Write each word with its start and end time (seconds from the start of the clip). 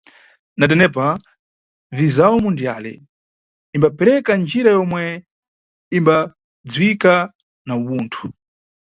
Na 0.57 0.65
tenepa, 0.69 1.07
Vizawu 1.97 2.37
Mundiyale 2.43 2.93
imbapereka 3.75 4.31
njira 4.41 4.69
yomwe 4.77 5.03
imbadziwika 5.97 7.13
na 7.67 7.73
Uwunthu. 7.79 8.25